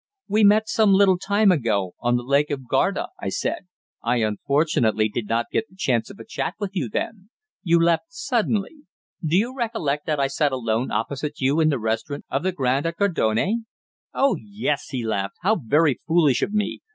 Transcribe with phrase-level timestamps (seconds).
[0.27, 3.67] "We met some little time ago on the Lake of Garda," I said.
[4.01, 7.29] "I, unfortunately, did not get the chance of a chat with you then.
[7.61, 8.87] You left suddenly.
[9.23, 12.87] Don't you recollect that I sat alone opposite you in the restaurant of the Grand
[12.87, 13.67] at Gardone?"
[14.11, 15.35] "Oh yes!" he laughed.
[15.41, 16.79] "How very foolish of me!